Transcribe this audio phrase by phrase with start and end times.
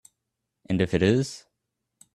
[0.67, 1.45] And if it is?